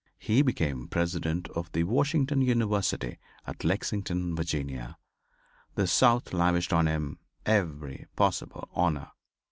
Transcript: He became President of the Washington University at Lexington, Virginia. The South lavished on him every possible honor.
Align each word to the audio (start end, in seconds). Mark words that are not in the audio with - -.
He 0.17 0.41
became 0.41 0.87
President 0.87 1.47
of 1.49 1.71
the 1.73 1.83
Washington 1.83 2.41
University 2.41 3.19
at 3.45 3.63
Lexington, 3.63 4.35
Virginia. 4.35 4.97
The 5.75 5.85
South 5.85 6.33
lavished 6.33 6.73
on 6.73 6.87
him 6.87 7.19
every 7.45 8.07
possible 8.15 8.67
honor. 8.73 9.11